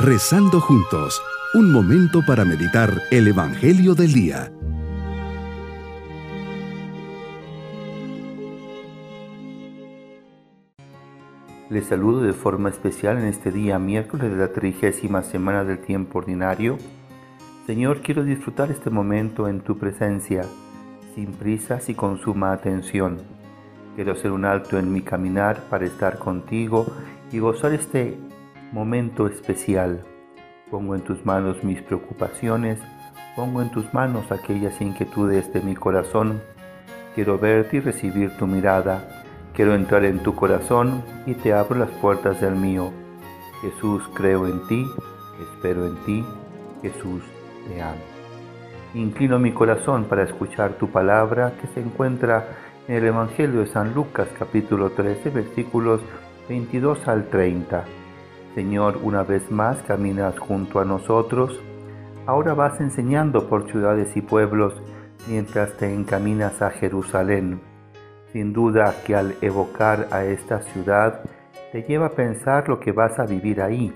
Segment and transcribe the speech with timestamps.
[0.00, 1.20] Rezando juntos,
[1.54, 4.52] un momento para meditar el Evangelio del Día.
[11.68, 16.20] Les saludo de forma especial en este día miércoles de la trigésima semana del tiempo
[16.20, 16.78] ordinario.
[17.66, 20.44] Señor, quiero disfrutar este momento en tu presencia,
[21.16, 23.18] sin prisas y con suma atención.
[23.96, 26.86] Quiero hacer un alto en mi caminar para estar contigo
[27.32, 28.16] y gozar este
[28.72, 30.04] momento especial.
[30.70, 32.78] Pongo en tus manos mis preocupaciones,
[33.34, 36.42] pongo en tus manos aquellas inquietudes de mi corazón.
[37.14, 39.24] Quiero verte y recibir tu mirada.
[39.54, 42.92] Quiero entrar en tu corazón y te abro las puertas del mío.
[43.62, 44.86] Jesús, creo en ti,
[45.40, 46.24] espero en ti.
[46.82, 47.22] Jesús,
[47.66, 47.98] te amo.
[48.94, 52.46] Inclino mi corazón para escuchar tu palabra que se encuentra
[52.86, 56.00] en el Evangelio de San Lucas capítulo 13 versículos
[56.48, 57.84] 22 al 30.
[58.58, 61.60] Señor, una vez más caminas junto a nosotros.
[62.26, 64.74] Ahora vas enseñando por ciudades y pueblos
[65.28, 67.60] mientras te encaminas a Jerusalén.
[68.32, 71.20] Sin duda que al evocar a esta ciudad
[71.70, 73.92] te lleva a pensar lo que vas a vivir ahí,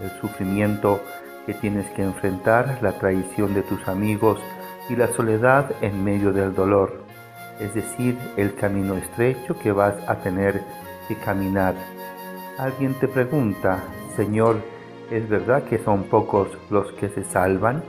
[0.00, 1.00] el sufrimiento
[1.44, 4.38] que tienes que enfrentar, la traición de tus amigos
[4.88, 7.02] y la soledad en medio del dolor
[7.60, 10.60] es decir, el camino estrecho que vas a tener
[11.06, 11.74] que caminar.
[12.58, 13.82] Alguien te pregunta,
[14.16, 14.56] Señor,
[15.10, 17.82] ¿es verdad que son pocos los que se salvan?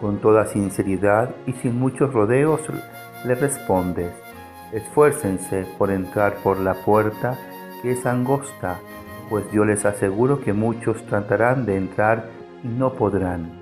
[0.00, 2.60] Con toda sinceridad y sin muchos rodeos
[3.24, 4.12] le respondes,
[4.72, 7.36] esfuércense por entrar por la puerta
[7.82, 8.78] que es angosta,
[9.28, 12.30] pues yo les aseguro que muchos tratarán de entrar
[12.62, 13.60] y no podrán.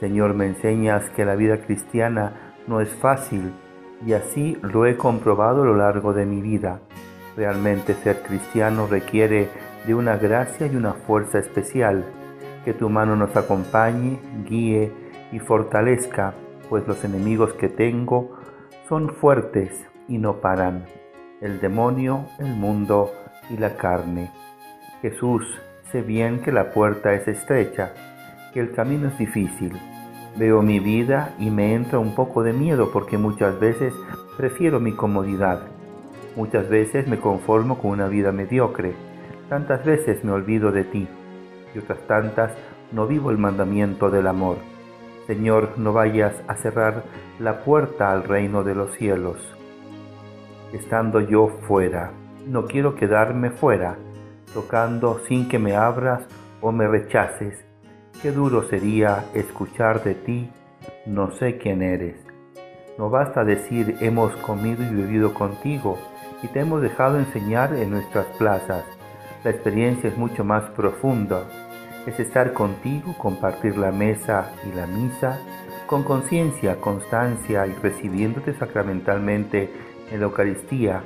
[0.00, 3.52] Señor, me enseñas que la vida cristiana no es fácil,
[4.06, 6.80] y así lo he comprobado a lo largo de mi vida.
[7.36, 9.48] Realmente ser cristiano requiere
[9.88, 12.04] de una gracia y una fuerza especial.
[12.64, 14.92] Que tu mano nos acompañe, guíe
[15.32, 16.34] y fortalezca,
[16.68, 18.38] pues los enemigos que tengo
[18.88, 19.72] son fuertes
[20.06, 20.84] y no paran.
[21.40, 23.10] El demonio, el mundo
[23.50, 24.30] y la carne.
[25.02, 25.44] Jesús,
[25.90, 27.92] sé bien que la puerta es estrecha,
[28.54, 29.76] que el camino es difícil
[30.38, 33.92] Veo mi vida y me entra un poco de miedo porque muchas veces
[34.36, 35.62] prefiero mi comodidad.
[36.36, 38.94] Muchas veces me conformo con una vida mediocre.
[39.48, 41.08] Tantas veces me olvido de ti
[41.74, 42.52] y otras tantas
[42.92, 44.56] no vivo el mandamiento del amor.
[45.26, 47.04] Señor, no vayas a cerrar
[47.38, 49.36] la puerta al reino de los cielos.
[50.72, 52.12] Estando yo fuera,
[52.46, 53.96] no quiero quedarme fuera,
[54.54, 56.26] tocando sin que me abras
[56.60, 57.68] o me rechaces
[58.20, 60.50] Qué duro sería escuchar de ti,
[61.06, 62.16] no sé quién eres.
[62.98, 65.96] No basta decir hemos comido y bebido contigo
[66.42, 68.97] y te hemos dejado enseñar en nuestras plazas.
[69.44, 71.44] La experiencia es mucho más profunda.
[72.06, 75.38] Es estar contigo, compartir la mesa y la misa,
[75.86, 79.70] con conciencia, constancia y recibiéndote sacramentalmente
[80.10, 81.02] en la Eucaristía,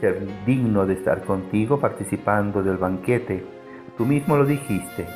[0.00, 3.44] ser digno de estar contigo participando del banquete.
[3.98, 5.06] Tú mismo lo dijiste,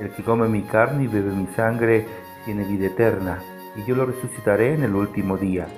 [0.00, 2.06] el que come mi carne y bebe mi sangre
[2.44, 3.38] tiene vida eterna,
[3.76, 5.68] y yo lo resucitaré en el último día.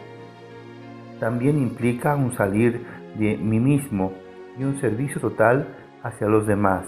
[1.20, 4.14] También implica un salir de mí mismo
[4.58, 6.86] y un servicio total hacia los demás.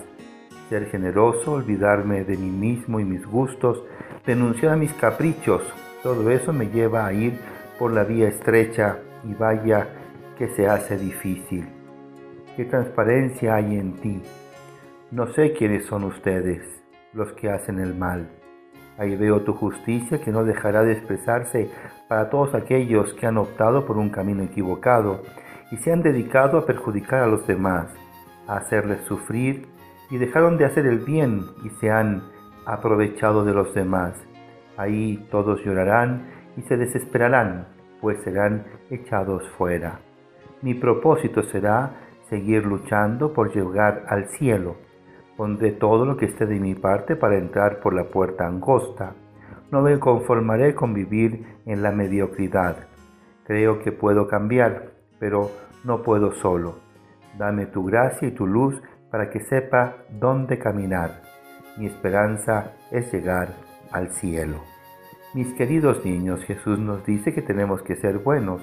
[0.68, 3.82] Ser generoso, olvidarme de mí mismo y mis gustos,
[4.26, 5.62] denunciar a mis caprichos,
[6.02, 7.38] todo eso me lleva a ir
[7.78, 9.88] por la vía estrecha y vaya
[10.38, 11.66] que se hace difícil.
[12.56, 14.22] ¿Qué transparencia hay en ti?
[15.10, 16.62] No sé quiénes son ustedes
[17.12, 18.28] los que hacen el mal.
[18.96, 21.70] Ahí veo tu justicia que no dejará de expresarse
[22.08, 25.22] para todos aquellos que han optado por un camino equivocado
[25.72, 27.88] y se han dedicado a perjudicar a los demás,
[28.46, 29.66] a hacerles sufrir
[30.10, 32.22] y dejaron de hacer el bien y se han
[32.66, 34.14] aprovechado de los demás.
[34.76, 37.68] Ahí todos llorarán y se desesperarán,
[38.00, 40.00] pues serán echados fuera.
[40.62, 41.92] Mi propósito será
[42.28, 44.76] seguir luchando por llegar al cielo
[45.36, 49.14] Pondré todo lo que esté de mi parte para entrar por la puerta angosta.
[49.70, 52.86] No me conformaré con vivir en la mediocridad.
[53.44, 55.50] Creo que puedo cambiar, pero
[55.82, 56.83] no puedo solo.
[57.38, 61.22] Dame tu gracia y tu luz para que sepa dónde caminar.
[61.76, 63.48] Mi esperanza es llegar
[63.90, 64.62] al cielo.
[65.34, 68.62] Mis queridos niños, Jesús nos dice que tenemos que ser buenos,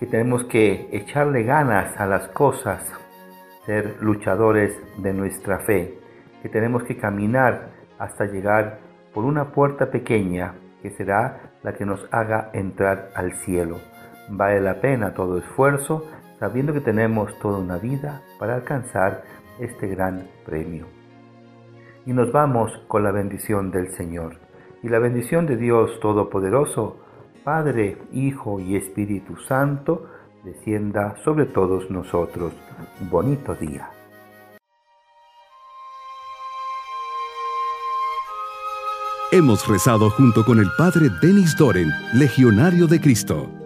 [0.00, 2.82] que tenemos que echarle ganas a las cosas,
[3.66, 5.98] ser luchadores de nuestra fe,
[6.42, 8.78] que tenemos que caminar hasta llegar
[9.12, 13.78] por una puerta pequeña que será la que nos haga entrar al cielo.
[14.30, 16.06] Vale la pena todo esfuerzo
[16.38, 19.24] sabiendo que tenemos toda una vida para alcanzar
[19.58, 20.86] este gran premio.
[22.06, 24.38] y nos vamos con la bendición del Señor.
[24.82, 26.96] Y la bendición de Dios Todopoderoso,
[27.44, 30.06] Padre, Hijo y Espíritu Santo,
[30.42, 32.54] descienda sobre todos nosotros.
[33.10, 33.90] bonito día.
[39.30, 43.57] Hemos rezado junto con el Padre Denis Doren, Legionario de Cristo.